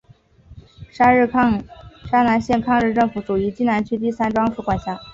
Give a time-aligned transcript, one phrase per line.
[0.89, 1.11] 沙
[2.23, 4.99] 南县抗日政府属于冀南区第三专署管辖。